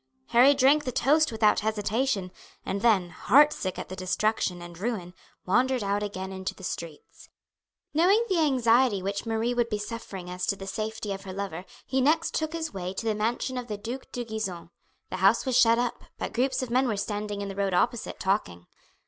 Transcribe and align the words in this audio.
Harry 0.29 0.55
drank 0.55 0.83
the 0.83 0.91
toast 0.91 1.31
without 1.31 1.59
hesitation, 1.59 2.31
and 2.65 2.81
then, 2.81 3.11
heartsick 3.11 3.77
at 3.77 3.87
the 3.87 3.95
destruction 3.95 4.59
and 4.59 4.79
ruin, 4.79 5.13
wandered 5.45 5.83
out 5.83 6.01
again 6.01 6.31
into 6.31 6.55
the 6.55 6.63
streets. 6.63 7.29
Knowing 7.93 8.25
the 8.27 8.39
anxiety 8.39 9.03
which 9.03 9.27
Marie 9.27 9.53
would 9.53 9.69
be 9.69 9.77
suffering 9.77 10.27
as 10.27 10.47
to 10.47 10.55
the 10.55 10.65
safety 10.65 11.13
of 11.13 11.21
her 11.23 11.33
lover 11.33 11.65
he 11.85 12.01
next 12.01 12.33
took 12.33 12.53
his 12.53 12.73
way 12.73 12.95
to 12.95 13.05
the 13.05 13.13
mansion 13.13 13.59
of 13.59 13.67
the 13.67 13.77
Duke 13.77 14.11
de 14.11 14.25
Gisons. 14.25 14.71
The 15.11 15.17
house 15.17 15.45
was 15.45 15.55
shut 15.55 15.77
up, 15.77 16.03
but 16.17 16.33
groups 16.33 16.63
of 16.63 16.71
men 16.71 16.87
were 16.87 16.97
standing 16.97 17.41
in 17.43 17.47
the 17.47 17.55
road 17.55 17.75
opposite 17.75 18.19
talking. 18.19 18.65